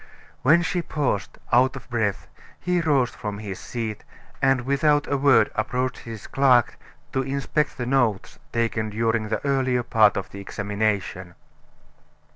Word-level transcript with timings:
When 0.41 0.63
she 0.63 0.81
paused, 0.81 1.37
out 1.53 1.75
of 1.75 1.87
breath, 1.87 2.25
he 2.59 2.81
rose 2.81 3.11
from 3.11 3.37
his 3.37 3.59
seat, 3.59 4.03
and 4.41 4.61
without 4.61 5.05
a 5.05 5.15
word 5.15 5.51
approached 5.53 5.99
his 5.99 6.25
clerk 6.25 6.79
to 7.13 7.21
inspect 7.21 7.77
the 7.77 7.85
notes 7.85 8.39
taken 8.51 8.89
during 8.89 9.29
the 9.29 9.45
earlier 9.45 9.83
part 9.83 10.17
of 10.17 10.31
the 10.31 10.39
examination. 10.41 11.35